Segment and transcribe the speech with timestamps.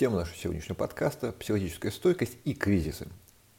[0.00, 3.06] Тема нашего сегодняшнего подкаста– психологическая стойкость и кризисы.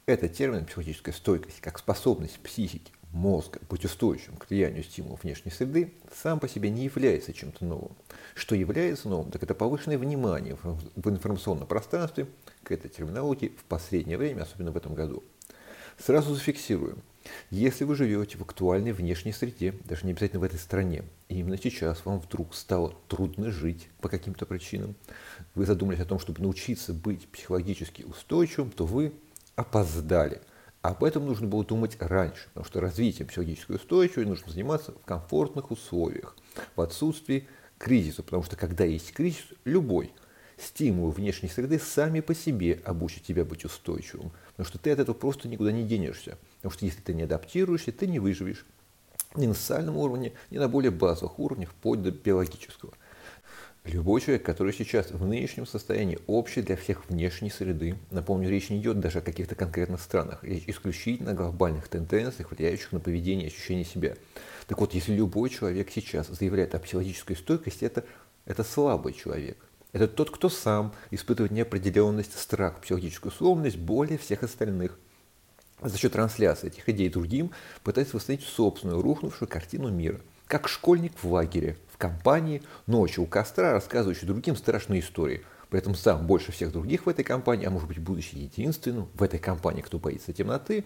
[0.06, 5.94] Это термин психологическая стойкость как способность психики, мозга быть устойчивым к влиянию стимулов внешней среды
[6.12, 7.92] сам по себе не является чем-то новым.
[8.34, 12.26] Что является новым, так это повышенное внимание в информационном пространстве
[12.64, 15.22] к этой терминологии в последнее время, особенно в этом году.
[15.96, 17.04] Сразу зафиксируем–
[17.50, 21.56] если вы живете в актуальной внешней среде, даже не обязательно в этой стране, и именно
[21.56, 24.94] сейчас вам вдруг стало трудно жить по каким-то причинам,
[25.54, 29.12] вы задумались о том, чтобы научиться быть психологически устойчивым, то вы
[29.56, 30.40] опоздали.
[30.82, 35.70] Об этом нужно было думать раньше, потому что развитием психологической устойчивости нужно заниматься в комфортных
[35.70, 36.36] условиях,
[36.74, 37.46] в отсутствии
[37.78, 40.12] кризиса, потому что когда есть кризис, любой
[40.58, 45.14] стимул внешней среды сами по себе обучат тебя быть устойчивым, потому что ты от этого
[45.14, 46.38] просто никуда не денешься.
[46.62, 48.64] Потому что если ты не адаптируешься, ты не выживешь
[49.34, 52.92] ни на социальном уровне, ни на более базовых уровнях, вплоть до биологического.
[53.84, 58.78] Любой человек, который сейчас в нынешнем состоянии общий для всех внешней среды, напомню, речь не
[58.78, 63.52] идет даже о каких-то конкретных странах, речь исключительно о глобальных тенденциях, влияющих на поведение и
[63.52, 64.14] ощущение себя.
[64.68, 68.04] Так вот, если любой человек сейчас заявляет о психологической стойкости, это,
[68.44, 69.58] это слабый человек.
[69.90, 74.96] Это тот, кто сам испытывает неопределенность, страх, психологическую условность более всех остальных–
[75.88, 77.50] за счет трансляции этих идей другим
[77.82, 80.20] пытается восстановить собственную рухнувшую картину мира.
[80.46, 85.42] Как школьник в лагере, в компании, ночью у костра, рассказывающий другим страшные истории.
[85.70, 89.22] При этом сам больше всех других в этой компании, а может быть будучи единственным в
[89.22, 90.84] этой компании, кто боится темноты,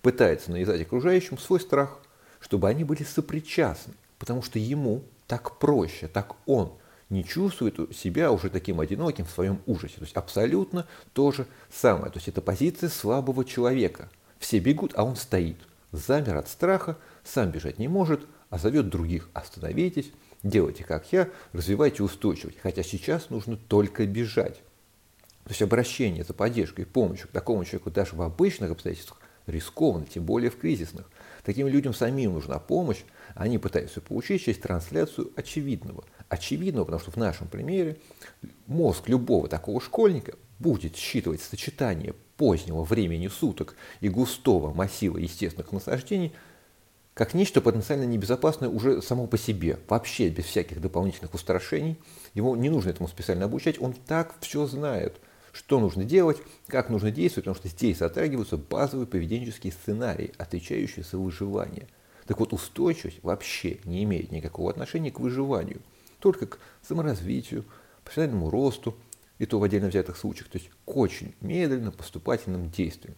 [0.00, 1.98] пытается навязать окружающим свой страх,
[2.40, 6.72] чтобы они были сопричастны, потому что ему так проще, так он
[7.10, 9.96] не чувствует себя уже таким одиноким в своем ужасе.
[9.96, 12.10] То есть абсолютно то же самое.
[12.10, 14.08] То есть это позиция слабого человека–
[14.42, 15.56] все бегут, а он стоит.
[15.92, 19.30] Замер от страха, сам бежать не может, а зовет других.
[19.34, 20.10] Остановитесь,
[20.42, 22.58] делайте как я, развивайте устойчивость.
[22.60, 24.56] Хотя сейчас нужно только бежать.
[25.44, 30.06] То есть обращение за поддержкой и помощью к такому человеку даже в обычных обстоятельствах рискованно,
[30.06, 31.08] тем более в кризисных.
[31.44, 33.02] Таким людям самим нужна помощь,
[33.34, 36.04] они пытаются получить через трансляцию очевидного.
[36.32, 37.98] Очевидного, потому что в нашем примере
[38.66, 46.32] мозг любого такого школьника будет считывать сочетание позднего времени суток и густого массива естественных насаждений
[47.12, 51.98] как нечто потенциально небезопасное уже само по себе, вообще без всяких дополнительных устрашений.
[52.32, 55.20] Его не нужно этому специально обучать, он так все знает,
[55.52, 61.18] что нужно делать, как нужно действовать, потому что здесь затрагиваются базовые поведенческие сценарии, отвечающие за
[61.18, 61.88] выживание.
[62.26, 65.82] Так вот, устойчивость вообще не имеет никакого отношения к выживанию,
[66.22, 67.64] только к саморазвитию,
[68.04, 68.96] профессиональному росту,
[69.38, 73.16] и то в отдельно взятых случаях, то есть к очень медленно поступательным действиям.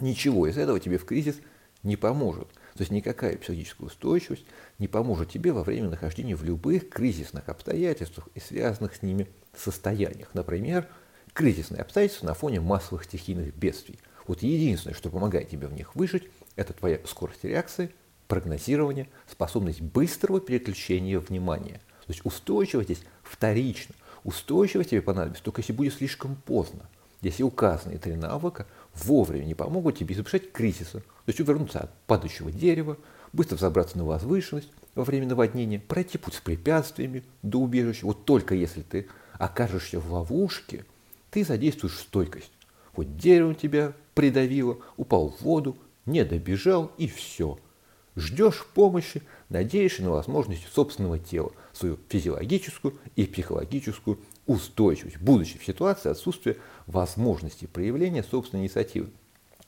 [0.00, 1.36] Ничего из этого тебе в кризис
[1.82, 2.48] не поможет.
[2.48, 4.46] То есть никакая психологическая устойчивость
[4.78, 10.30] не поможет тебе во время нахождения в любых кризисных обстоятельствах и связанных с ними состояниях.
[10.32, 10.88] Например,
[11.34, 13.98] кризисные обстоятельства на фоне массовых стихийных бедствий.
[14.26, 16.24] Вот единственное, что помогает тебе в них выжить,
[16.56, 17.90] это твоя скорость реакции,
[18.26, 21.82] прогнозирование, способность быстрого переключения внимания.
[22.06, 23.94] То есть устойчивость здесь вторично.
[24.24, 26.88] Устойчивость тебе понадобится только если будет слишком поздно.
[27.20, 32.50] Если указанные три навыка вовремя не помогут тебе избежать кризиса, то есть увернуться от падающего
[32.50, 32.98] дерева,
[33.32, 38.06] быстро взобраться на возвышенность во время наводнения, пройти путь с препятствиями до убежища.
[38.06, 40.84] Вот только если ты окажешься в ловушке,
[41.30, 42.50] ты задействуешь стойкость.
[42.94, 47.58] Вот дерево тебя придавило, упал в воду, не добежал и все–
[48.14, 56.10] Ждешь помощи, надеешься на возможность собственного тела, свою физиологическую и психологическую устойчивость, будучи в ситуации
[56.10, 59.10] отсутствия возможности проявления собственной инициативы.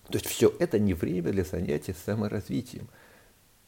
[0.09, 2.89] То есть все это не время для занятия саморазвитием.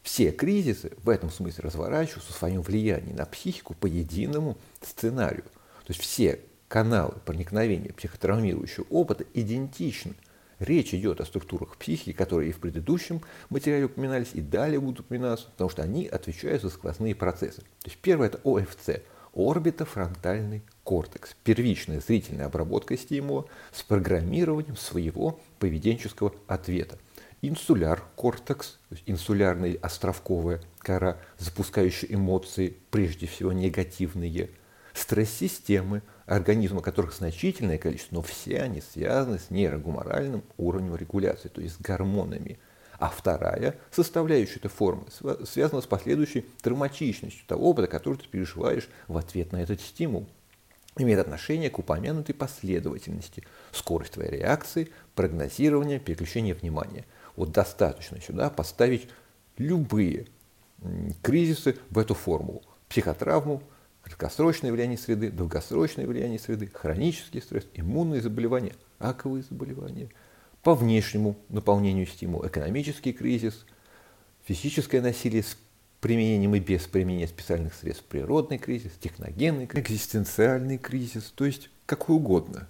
[0.03, 5.43] Все кризисы в этом смысле разворачиваются в своем влиянии на психику по единому сценарию.
[5.85, 10.13] То есть все каналы проникновения психотравмирующего опыта идентичны.
[10.59, 15.47] Речь идет о структурах психики, которые и в предыдущем материале упоминались, и далее будут упоминаться,
[15.51, 17.61] потому что они отвечают за сквозные процессы.
[17.61, 19.01] То есть первое это ОФЦ–
[19.37, 26.97] орбитофронтальный кортекс, первичная зрительная обработка стимула с программированием своего поведенческого ответа.
[27.43, 34.49] Инсуляр кортекс, инсулярная островковая кора, запускающая эмоции, прежде всего негативные.
[34.97, 41.75] Стресс-системы– организмы, которых значительное количество, но все они связаны с нейрогуморальным уровнем регуляции, то есть
[41.75, 42.59] с гормонами.
[42.99, 45.05] А вторая составляющая этой формы
[45.45, 50.27] связана с последующей травматичностью того опыта, который ты переживаешь в ответ на этот стимул.
[50.97, 57.05] Имеет отношение к упомянутой последовательности, скорость твоей реакции, прогнозирование, переключение внимания.
[57.35, 59.07] Вот достаточно сюда поставить
[59.59, 60.25] любые
[61.21, 62.63] кризисы в эту формулу.
[62.89, 63.61] Психотравму,
[64.07, 70.09] краткосрочное влияние среды, долгосрочное влияние среды, хронический стресс, иммунные заболевания, раковые заболевания,
[70.63, 73.65] по внешнему наполнению стимула, экономический кризис,
[74.45, 75.57] физическое насилие с
[75.99, 82.15] применением и без применения специальных средств, природный кризис, техногенный кризис, экзистенциальный кризис, то есть какой
[82.15, 82.67] угодно.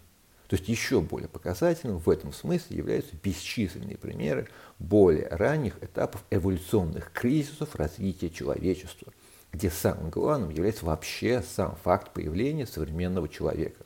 [0.47, 4.47] То есть еще более показательным в этом смысле являются бесчисленные примеры
[4.79, 9.11] более ранних этапов эволюционных кризисов развития человечества,
[9.51, 13.85] где самым главным является вообще сам факт появления современного человека.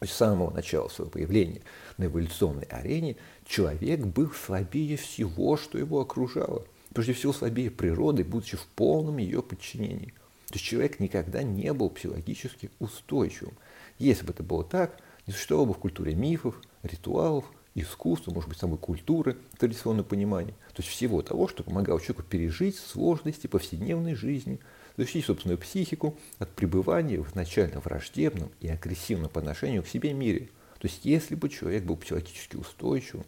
[0.00, 1.62] С самого начала своего появления
[1.96, 3.16] на эволюционной арене
[3.46, 6.64] человек был слабее всего, что его окружало.
[6.92, 10.12] Прежде всего слабее природы, будучи в полном ее подчинении.
[10.48, 13.54] То есть человек никогда не был психологически устойчивым.
[13.98, 17.44] Если бы это было так, не существовало бы в культуре мифов, ритуалов,
[17.74, 20.52] искусства, может быть, самой культуры, традиционного понимания.
[20.74, 24.58] То есть всего того, что помогало человеку пережить сложности повседневной жизни,
[24.96, 30.48] защитить собственную психику от пребывания в изначально враждебном и агрессивном по отношению к себе мире.
[30.78, 33.24] То есть если бы человек был психологически устойчивым,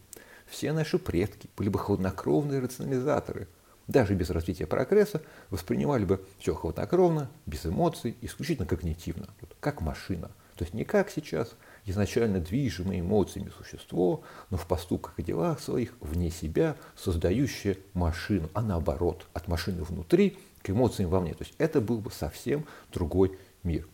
[0.47, 3.49] все наши предки были бы хладнокровные рационализаторы,
[3.87, 9.29] даже без развития прогресса воспринимали бы все хладнокровно, без эмоций, исключительно когнитивно,
[9.61, 10.31] как машина.
[10.57, 15.95] То есть не как сейчас, изначально движимое эмоциями существо, но в поступках и делах своих
[16.01, 21.35] вне себя создающее машину, а наоборот, от машины внутри к эмоциям вовне.
[21.35, 23.87] То есть это был бы совсем другой мир.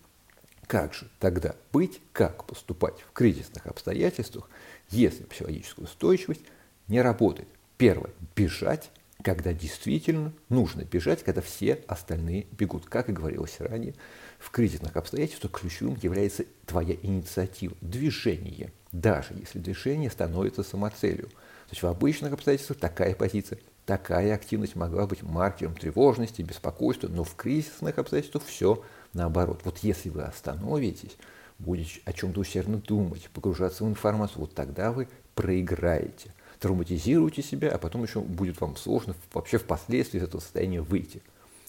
[0.66, 4.48] Как же тогда быть, как поступать в кризисных обстоятельствах,
[4.88, 6.42] если психологическая устойчивость
[6.86, 7.48] не работает?
[7.76, 8.90] Первое– бежать
[9.22, 12.86] когда действительно нужно бежать, когда все остальные бегут.
[12.86, 13.94] Как и говорилось ранее,
[14.38, 21.26] в кризисных обстоятельствах ключевым является твоя инициатива, движение, даже если движение становится самоцелью.
[21.26, 23.58] То есть в обычных обстоятельствах такая позиция,
[23.90, 28.84] такая активность могла быть маркером тревожности, беспокойства, но в кризисных обстоятельствах все
[29.14, 29.62] наоборот.
[29.64, 31.16] Вот если вы остановитесь,
[31.58, 37.78] будете о чем-то усердно думать, погружаться в информацию, вот тогда вы проиграете травматизируете себя, а
[37.78, 41.20] потом еще будет вам сложно вообще впоследствии из этого состояния выйти.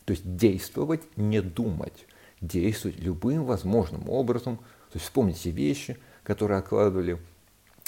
[0.05, 2.05] То есть действовать, не думать,
[2.39, 7.17] действовать любым возможным образом, то есть вспомните вещи, которые откладывали,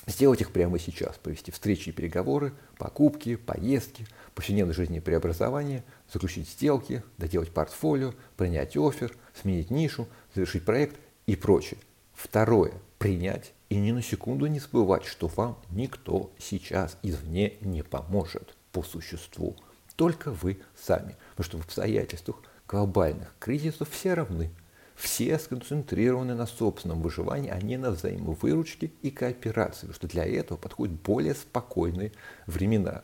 [0.08, 4.06] сделать их прямо сейчас, провести встречи и переговоры, покупки, поездки,
[4.36, 11.80] повседневной жизни преобразования, заключить сделки, доделать портфолио, принять офер, сменить нишу, завершить проект и прочее.
[12.14, 18.56] Второе– принять и ни на секунду не забывать, что вам никто сейчас извне не поможет
[18.72, 19.56] по существу.
[19.96, 21.16] Только вы сами.
[21.32, 24.52] Потому что в обстоятельствах глобальных кризисов все равны.
[24.96, 29.88] Все сконцентрированы на собственном выживании, а не на взаимовыручке и кооперации.
[29.88, 32.12] Потому что для этого подходят более спокойные
[32.46, 33.04] времена.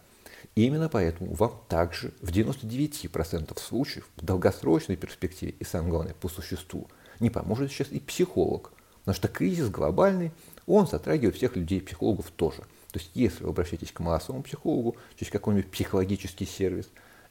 [0.56, 6.88] Именно поэтому вам также в 99% случаев в долгосрочной перспективе и, самое главное, по существу
[7.19, 8.71] не поможет сейчас и психолог.
[9.00, 10.31] Потому что кризис глобальный,
[10.68, 12.62] он затрагивает всех людей, психологов тоже.
[12.92, 16.89] То есть, если вы обращаетесь к массовому психологу через какой-нибудь психологический сервис,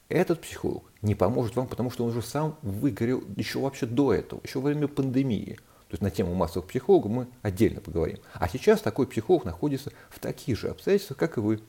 [0.09, 4.41] этот психолог не поможет вам, потому что он уже сам выгорел еще вообще до этого,
[4.43, 5.59] еще во время пандемии.
[5.89, 8.19] То есть на тему массовых психологов мы отдельно поговорим.
[8.35, 11.61] А сейчас такой психолог находится в таких же обстоятельствах, как и вы.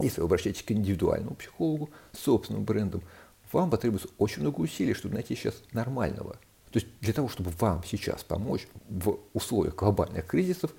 [0.00, 3.02] Если вы обращаетесь к индивидуальному психологу с собственным брендом,
[3.52, 6.36] вам потребуется очень много усилий, чтобы найти сейчас нормального
[6.70, 10.74] то есть для того, чтобы вам сейчас помочь в условиях глобальных кризисов,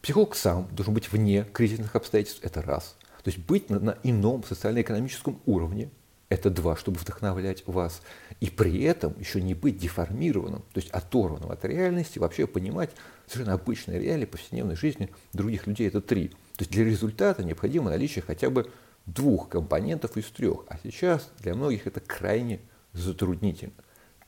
[0.00, 2.96] психолог сам должен быть вне кризисных обстоятельств, это раз.
[3.22, 5.90] То есть быть на, на ином социально-экономическом уровне,
[6.28, 8.02] это два, чтобы вдохновлять вас.
[8.40, 12.90] И при этом еще не быть деформированным, то есть оторванным от реальности, вообще понимать
[13.26, 16.28] совершенно обычные реалии повседневной жизни других людей, это три.
[16.28, 18.70] То есть для результата необходимо наличие хотя бы
[19.06, 22.60] двух компонентов из трех, а сейчас для многих это крайне
[22.92, 23.74] затруднительно.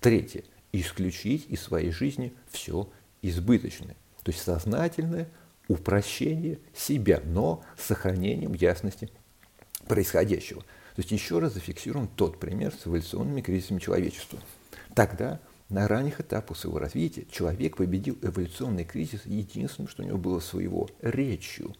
[0.01, 2.89] Третье– исключить из своей жизни все
[3.23, 3.97] избыточное.
[4.23, 5.29] То есть сознательное
[5.69, 9.11] упрощение себя, но с сохранением ясности
[9.89, 10.63] происходящего.
[10.97, 14.41] То есть еще раз зафиксируем тот пример с эволюционными кризисами человечества.
[14.95, 20.41] Тогда на ранних этапах своего развития человек победил эволюционный кризис единственным, что у него было
[20.41, 21.75] своего– речью.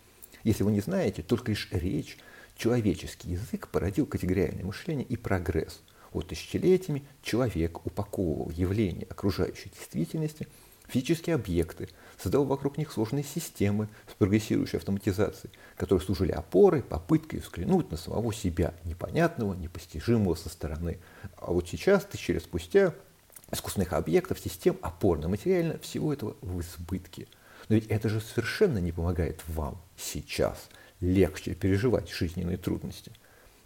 [0.45, 2.19] Если вы не знаете, только лишь речь,
[2.59, 5.81] человеческий язык породил категориальное мышление и прогресс–
[6.13, 10.49] вот тысячелетиями человек упаковывал явления окружающей действительности
[10.89, 11.89] физические объекты,
[12.23, 18.33] создал вокруг них сложные системы с прогрессирующей автоматизацией, которые служили опорой, попыткой взглянуть на самого
[18.33, 20.99] себя, непонятного, непостижимого со стороны.
[21.37, 22.95] А вот сейчас, тысячи лет спустя,
[23.51, 27.29] искусственных объектов, систем, опорно-материально, всего этого в избытке.
[27.69, 30.69] Но ведь это же совершенно не помогает вам сейчас
[31.01, 33.13] легче переживать жизненные трудности.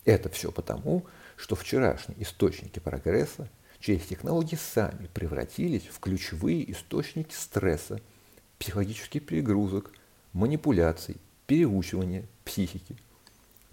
[0.05, 8.01] Это все потому, что вчерашние источники прогресса через технологии сами превратились в ключевые источники стресса,
[8.61, 9.91] психологических перегрузок,
[10.33, 11.17] манипуляций,
[11.49, 12.95] переучивания психики.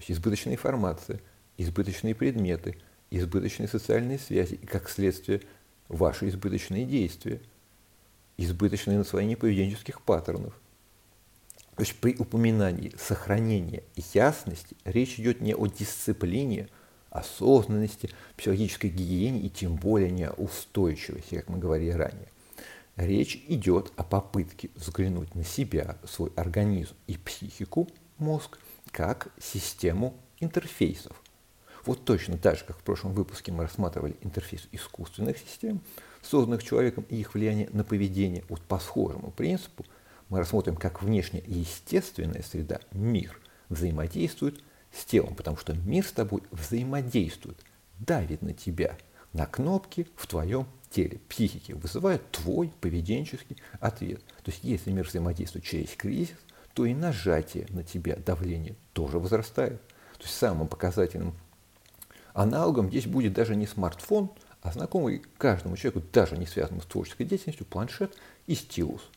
[0.08, 1.20] Избыточная информация,
[1.58, 2.78] избыточные предметы,
[3.12, 5.42] избыточные социальные связи и, как следствие,
[5.90, 7.42] ваши избыточные действия,
[8.38, 10.54] избыточное насвоение поведенческих паттернов.
[11.76, 16.70] То есть при упоминании сохранения ясности речь идет не о дисциплине,
[17.10, 22.30] осознанности, психологической гигиене и тем более не о устойчивости, как мы говорили ранее.
[22.98, 27.88] Речь идет о попытке взглянуть на себя, свой организм и психику,
[28.18, 28.58] мозг,
[28.92, 31.16] как систему интерфейсов.
[31.86, 35.80] Вот точно так же, как в прошлом выпуске мы рассматривали интерфейс искусственных систем,
[36.24, 39.86] созданных человеком и их влияние на поведение, вот по схожему принципу
[40.30, 43.40] мы рассмотрим, как внешняя естественная среда, мир,
[43.70, 47.60] взаимодействует с телом, потому что мир с тобой взаимодействует,
[48.00, 48.98] давит на тебя,
[49.34, 50.66] на кнопки в твоем
[50.98, 54.20] теле, психике, вызывает твой поведенческий ответ.
[54.44, 56.38] То есть если мир взаимодействует через кризис,
[56.74, 59.80] то и нажатие на тебя, давление тоже возрастает.
[60.18, 61.36] То есть самым показательным
[62.34, 64.32] аналогом здесь будет даже не смартфон,
[64.64, 69.12] а знакомый каждому человеку, даже не связанному с творческой деятельностью, планшет и стилус.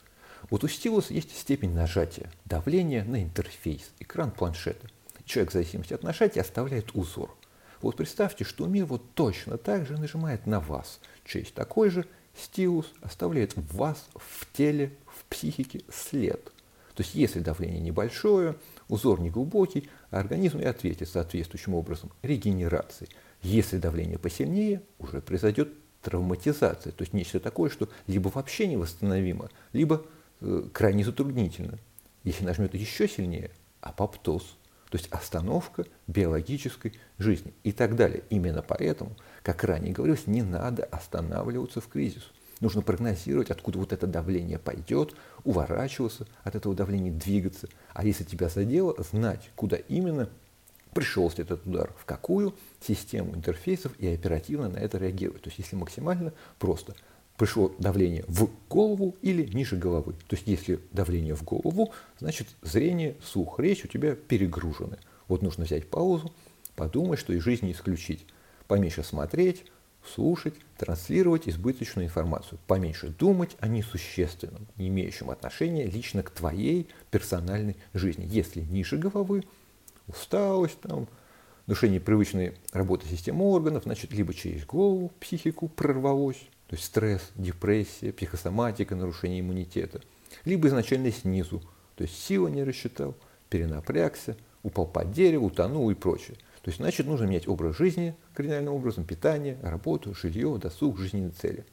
[0.51, 4.87] Вот у стилуса есть степень нажатия, давления на интерфейс, экран планшета.
[5.25, 7.35] Человек в зависимости от нажатия оставляет узор.
[7.81, 11.01] Вот представьте, что мир вот точно так же нажимает на вас.
[11.25, 16.53] Через такой же стилус оставляет в вас, в теле, в психике след–
[17.01, 18.57] то есть если давление небольшое,
[18.89, 23.09] узор не глубокий, организм и ответит соответствующим образом регенерации.
[23.41, 25.73] Если давление посильнее, уже произойдет
[26.03, 30.05] травматизация, то есть нечто такое, что либо вообще невосстановимо, либо
[30.43, 31.79] э, крайне затруднительно.
[32.23, 34.59] Если нажмет еще сильнее, апоптоз,
[34.91, 38.25] то есть остановка биологической жизни и так далее.
[38.29, 42.31] Именно поэтому, как ранее говорилось, не надо останавливаться в кризис.
[42.59, 47.69] Нужно прогнозировать, откуда вот это давление пойдет, уворачиваться от этого давления, двигаться.
[47.95, 50.29] А если тебя задело, знать, куда именно
[50.93, 55.43] пришелся этот удар, в какую систему интерфейсов и оперативно на это реагировать.
[55.43, 56.95] То есть если максимально просто
[57.41, 60.13] пришло давление в голову или ниже головы.
[60.29, 64.99] То есть если давление в голову, значит зрение, слух, речь у тебя перегружены.
[65.27, 66.35] Вот нужно взять паузу,
[66.77, 68.27] подумать, что из жизни исключить.
[68.69, 69.65] Поменьше смотреть,
[70.05, 77.79] слушать, транслировать избыточную информацию, поменьше думать о несущественном, не имеющем отношения лично к твоей персональной
[77.95, 78.29] жизни.
[78.31, 79.45] Если ниже головы,
[80.07, 81.09] усталость, там,
[81.67, 88.13] нарушение привычной работы системы органов, значит, либо через голову психику прорвалось, то есть стресс, депрессия,
[88.13, 90.01] психосоматика, нарушение иммунитета,
[90.45, 91.61] либо изначально снизу,
[91.97, 93.17] то есть сила не рассчитал,
[93.49, 96.37] перенапрягся, упал под дерево, утонул и прочее.
[96.63, 101.65] То есть, значит, нужно менять образ жизни кардинальным образом, питание, работу, жилье, досуг, жизненные цели.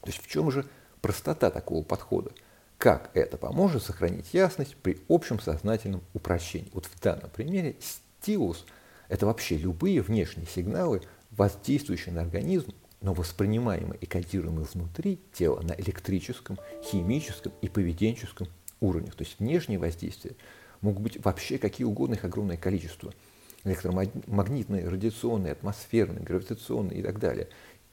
[0.00, 0.64] То есть в чем же
[1.02, 2.30] простота такого подхода?
[2.78, 6.70] Как это поможет сохранить ясность при общем сознательном упрощении?
[6.72, 8.64] Вот в данном примере стилус–
[9.10, 12.72] это вообще любые внешние сигналы, воздействующие на организм,
[13.04, 18.48] но воспринимаемые и кодируемые внутри тела на электрическом, химическом и поведенческом
[18.80, 19.14] уровнях.
[19.14, 20.32] То есть внешние воздействия
[20.80, 23.12] могут быть вообще какие угодно, их огромное количество–
[23.64, 27.48] электромагнитные, радиационные, атмосферные, гравитационные и так далее.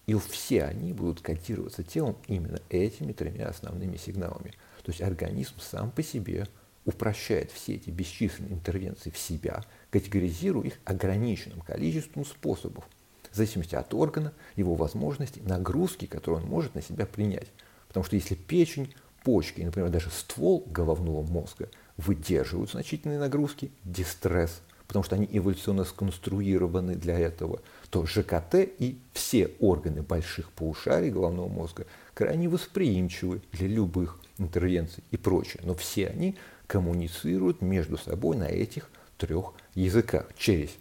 [0.08, 4.54] И все они будут кодироваться телом именно этими тремя основными сигналами.
[4.82, 6.48] То есть организм сам по себе
[6.86, 12.86] упрощает все эти бесчисленные интервенции в себя, категоризируя их ограниченным количеством способов,
[13.32, 17.48] в зависимости от органа, его возможностей, нагрузки, которые он может на себя принять.
[17.88, 25.04] Потому что если печень, почки, например, даже ствол головного мозга выдерживают значительные нагрузки, дистресс, потому
[25.04, 31.86] что они эволюционно сконструированы для этого, то ЖКТ и все органы больших полушарий головного мозга
[32.14, 35.62] крайне восприимчивы для любых интервенций и прочее.
[35.64, 36.36] Но все они
[36.68, 40.72] коммуницируют между собой на этих трех языках через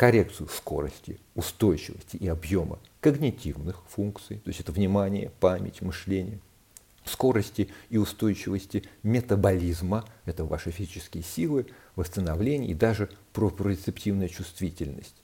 [0.00, 6.38] коррекцию скорости, устойчивости и объема когнитивных функций, то есть это внимание, память, мышление–
[7.04, 11.66] скорости и устойчивости метаболизма, это ваши физические силы,
[11.96, 15.16] восстановление и даже проприорецептивная чувствительность,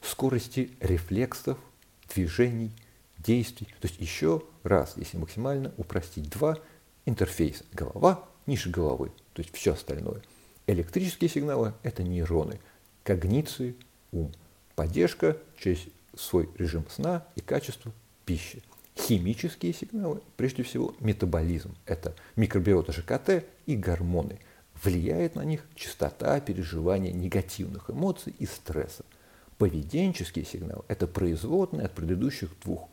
[0.00, 1.58] скорости рефлексов,
[2.14, 2.70] движений,
[3.18, 3.66] действий.
[3.80, 6.56] То есть еще раз, если максимально упростить, два
[7.04, 7.64] интерфейса.
[7.72, 10.22] Голова, ниже головы, то есть все остальное.
[10.68, 12.60] Электрические сигналы– это нейроны,
[13.02, 13.74] когниции,
[14.12, 14.32] ум.
[14.76, 15.80] Поддержка через
[16.16, 17.92] свой режим сна и качество
[18.24, 18.62] пищи
[19.00, 24.38] химические сигналы, прежде всего метаболизм, это микробиота ЖКТ и гормоны.
[24.82, 29.04] Влияет на них частота переживания негативных эмоций и стресса.
[29.58, 32.88] Поведенческие сигналы– это производные от предыдущих двух.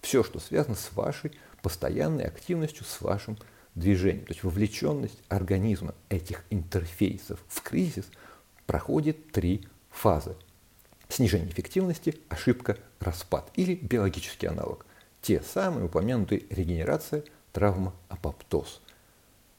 [0.00, 1.32] Все, что связано с вашей
[1.62, 3.38] постоянной активностью, с вашим
[3.76, 4.26] движением.
[4.26, 8.06] То есть вовлеченность организма этих интерфейсов в кризис
[8.66, 10.34] проходит три фазы.
[11.08, 14.84] Снижение эффективности, ошибка, распад или биологический аналог.
[15.22, 18.80] Те самые упомянутые регенерация, травма, апоптоз.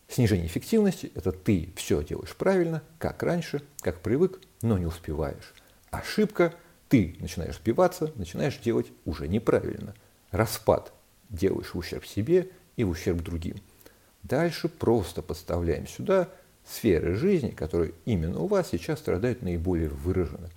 [0.08, 5.54] Снижение эффективности– это ты все делаешь правильно, как раньше, как привык, но не успеваешь.
[5.92, 6.54] Ошибка–
[6.90, 9.94] ты начинаешь сбиваться, начинаешь делать уже неправильно.
[10.32, 10.92] Распад–
[11.30, 13.58] делаешь в ущерб себе и в ущерб другим.
[14.24, 16.30] Дальше просто подставляем сюда
[16.66, 20.50] сферы жизни, которые именно у вас сейчас страдают наиболее выраженно.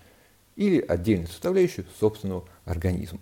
[0.63, 3.19] Или отдельную составляющую собственного организма.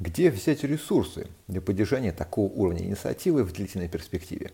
[0.00, 4.50] Где взять ресурсы для поддержания такого уровня инициативы в длительной перспективе?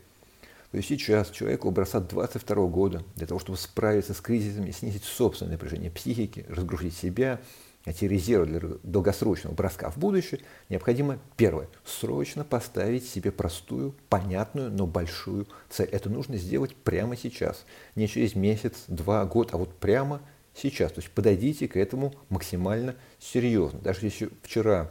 [0.71, 5.53] То есть сейчас человеку образца 22 года для того, чтобы справиться с кризисами, снизить собственное
[5.53, 7.41] напряжение психики, разгрузить себя,
[7.87, 14.87] эти резервы для долгосрочного броска в будущее, необходимо, первое, срочно поставить себе простую, понятную, но
[14.87, 15.89] большую цель.
[15.91, 17.65] Это нужно сделать прямо сейчас.
[17.95, 20.21] Не через месяц, два, год, а вот прямо
[20.55, 20.93] сейчас.
[20.93, 23.81] То есть подойдите к этому максимально серьезно.
[23.81, 24.91] Даже если вчера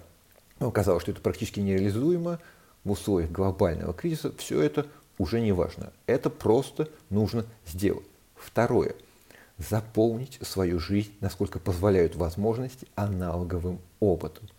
[0.60, 2.40] вам казалось, что это практически нереализуемо,
[2.84, 4.86] в условиях глобального кризиса все это
[5.18, 5.94] уже не важно.
[6.06, 8.06] Это просто нужно сделать.
[8.36, 8.96] Второе–
[9.58, 14.50] заполнить свою жизнь, насколько позволяют возможности, аналоговым опытом.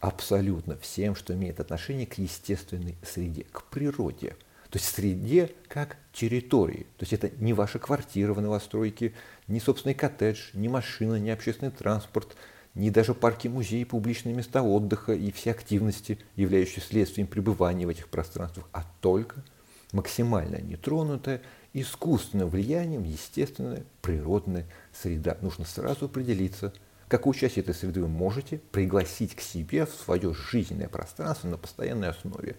[0.00, 4.36] Абсолютно всем, что имеет отношение к естественной среде, к природе.
[4.72, 6.86] То есть среде как территории.
[6.96, 9.12] То есть это не ваша квартира в новостройке,
[9.46, 12.34] не собственный коттедж, не машина, не общественный транспорт,
[12.74, 18.08] не даже парки, музеи, публичные места отдыха и все активности, являющиеся следствием пребывания в этих
[18.08, 19.44] пространствах, а только
[19.92, 21.42] максимально нетронутая
[21.74, 25.36] искусственным влиянием естественная природная среда.
[25.42, 26.72] Нужно сразу определиться,
[27.08, 32.08] какую часть этой среды вы можете пригласить к себе в свое жизненное пространство на постоянной
[32.08, 32.56] основе.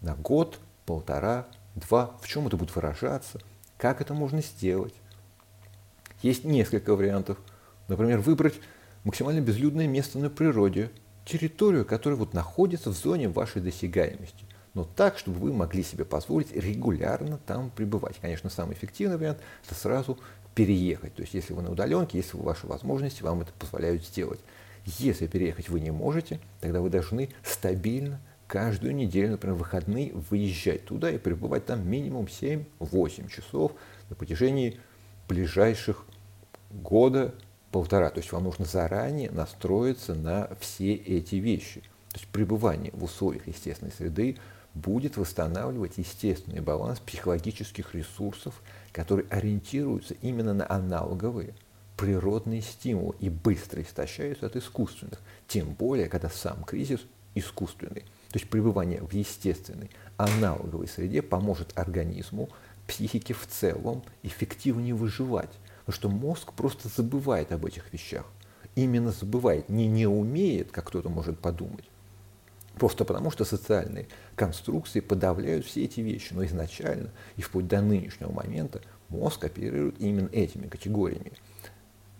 [0.00, 3.40] На год, полтора, два, в чем это будет выражаться,
[3.76, 4.94] как это можно сделать.
[6.22, 7.38] Есть несколько вариантов.
[7.88, 8.54] Например, выбрать
[9.04, 10.90] максимально безлюдное место на природе,
[11.24, 16.52] территорию, которая вот находится в зоне вашей досягаемости но так, чтобы вы могли себе позволить
[16.52, 18.16] регулярно там пребывать.
[18.20, 20.18] Конечно, самый эффективный вариант– это сразу
[20.54, 21.14] переехать.
[21.14, 24.38] То есть, если вы на удаленке, если ваши возможности вам это позволяют сделать.
[24.84, 31.10] Если переехать вы не можете, тогда вы должны стабильно каждую неделю, например, выходные, выезжать туда
[31.10, 33.72] и пребывать там минимум 7-8 часов
[34.08, 34.78] на протяжении
[35.28, 36.04] ближайших
[36.70, 37.34] года
[37.70, 38.10] полтора.
[38.10, 41.80] То есть вам нужно заранее настроиться на все эти вещи.
[42.10, 44.36] То есть пребывание в условиях естественной среды
[44.74, 51.54] будет восстанавливать естественный баланс психологических ресурсов, которые ориентируются именно на аналоговые
[51.96, 57.00] природные стимулы и быстро истощаются от искусственных, тем более, когда сам кризис
[57.34, 58.04] искусственный.
[58.30, 62.48] То есть пребывание в естественной аналоговой среде поможет организму,
[62.86, 65.50] психике в целом эффективнее выживать.
[65.84, 68.26] Потому что мозг просто забывает об этих вещах.
[68.74, 71.84] Именно забывает, не не умеет, как кто-то может подумать,
[72.76, 76.34] Просто потому, что социальные конструкции подавляют все эти вещи.
[76.34, 81.32] Но изначально и вплоть до нынешнего момента мозг оперирует именно этими категориями.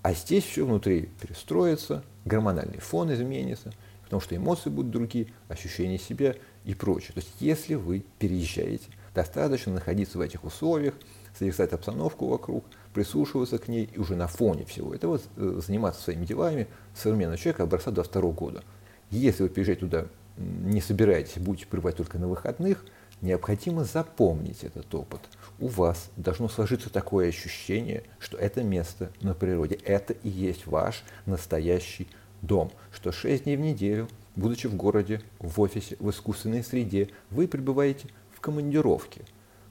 [0.03, 3.73] А здесь все внутри перестроится, гормональный фон изменится,
[4.07, 7.13] потому что эмоции будут другие, ощущения себя и прочее.
[7.13, 10.95] То есть если вы переезжаете, достаточно находиться в этих условиях,
[11.37, 12.65] созерцать обстановку вокруг,
[12.95, 17.65] прислушиваться к ней и уже на фоне всего этого э, заниматься своими делами современного человека
[17.65, 18.63] образца 22 года.
[19.11, 20.07] Если вы переезжаете туда
[20.39, 22.85] не собираетесь, будете пребывать только на выходных,
[23.23, 25.21] необходимо запомнить этот опыт.
[25.59, 31.03] У вас должно сложиться такое ощущение, что это место на природе, это и есть ваш
[31.25, 32.09] настоящий
[32.47, 37.49] дом, что 6 дней в неделю, будучи в городе, в офисе, в искусственной среде, вы
[37.49, 39.23] пребываете в командировке.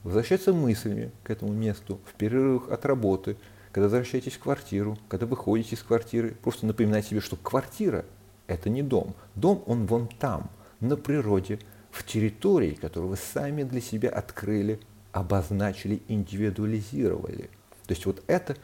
[0.02, 3.36] Возвращаться мыслями к этому месту в перерывах от работы,
[3.72, 8.04] когда возвращаетесь в квартиру, когда выходите из квартиры, просто напоминать себе, что квартира–
[8.46, 9.14] это не дом.
[9.34, 11.58] Дом, он вон там, на природе,
[11.90, 14.78] в территории, которую вы сами для себя открыли,
[15.12, 17.50] обозначили, индивидуализировали.
[17.86, 18.56] То есть вот это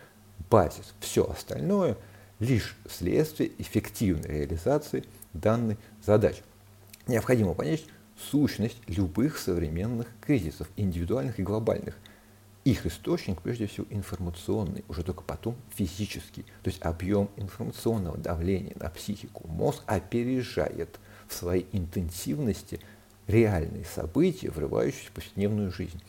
[0.50, 0.94] базис.
[1.00, 1.96] Все остальное
[2.42, 6.42] лишь следствие эффективной реализации данной задачи.
[7.06, 7.84] Необходимо понять
[8.30, 11.96] сущность любых современных кризисов, индивидуальных и глобальных.
[12.64, 16.42] Их источник, прежде всего, информационный, уже только потом физический.
[16.62, 21.00] То есть объем информационного давления на психику мозг опережает–
[21.32, 22.80] в своей интенсивности
[23.26, 26.00] реальные события, врывающиеся в повседневную жизнь.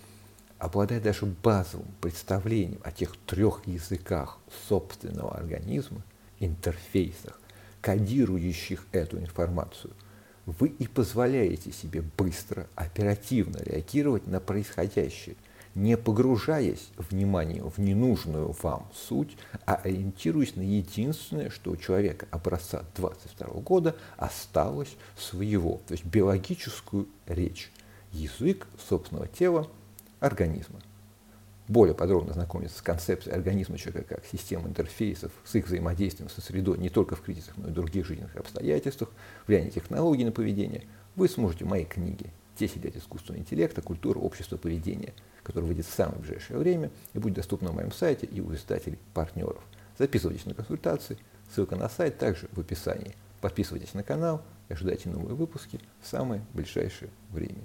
[0.60, 6.04] Обладая даже базовым представлением о тех трех языках собственного организма,
[6.45, 7.39] интерфейсах,
[7.82, 9.93] кодирующих эту информацию,
[10.45, 15.36] вы и позволяете себе быстро, оперативно реагировать на происходящее,
[15.73, 22.84] не погружаясь вниманием в ненужную вам суть, а ориентируясь на единственное, что у человека образца
[22.95, 27.71] 22 года осталось своего, то есть биологическую речь,
[28.12, 29.67] язык собственного тела,
[30.19, 30.79] организма
[31.67, 36.78] более подробно знакомиться с концепцией организма человека как системы интерфейсов, с их взаимодействием со средой
[36.78, 39.10] не только в кризисах, но и в других жизненных обстоятельствах,
[39.47, 40.84] влияние технологий на поведение,
[41.15, 43.82] вы сможете в моей книге «10 лет искусственного интеллекта.
[43.82, 48.26] Культура, общество, поведение», которая выйдет в самое ближайшее время и будет доступна на моем сайте
[48.26, 49.62] и у издателей-партнеров.
[49.97, 51.17] Записывайтесь на консультации,
[51.54, 53.15] ссылка на сайт также в описании.
[53.41, 57.62] Подписывайтесь на канал и ожидайте новые выпуски в самое ближайшее время.